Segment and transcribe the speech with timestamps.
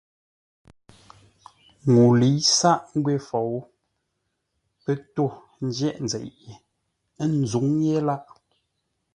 [1.93, 3.51] Ŋuu lə̌i sâʼ ngwě fou,
[4.83, 5.25] pə́ tô
[5.65, 6.53] ńjə̂ghʼ nzeʼ ye,
[7.21, 8.25] ə́ nzǔŋ yé lâʼ.